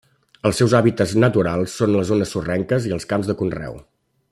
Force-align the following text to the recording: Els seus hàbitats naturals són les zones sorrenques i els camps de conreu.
Els 0.49 0.55
seus 0.61 0.71
hàbitats 0.77 1.13
naturals 1.23 1.77
són 1.81 1.93
les 1.97 2.09
zones 2.13 2.33
sorrenques 2.37 2.89
i 2.91 2.97
els 2.99 3.07
camps 3.13 3.31
de 3.33 3.37
conreu. 3.43 3.79